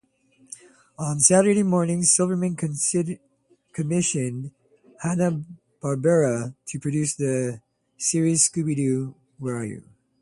On 0.97 1.19
Saturday 1.19 1.61
mornings, 1.61 2.11
Silverman 2.11 2.55
commissioned 2.55 4.49
Hanna-Barbera 4.99 6.55
to 6.65 6.79
produce 6.79 7.13
the 7.15 7.61
series 7.99 8.49
Scooby-Doo, 8.49 9.13
Where 9.37 9.57
Are 9.57 9.65
You! 9.65 9.83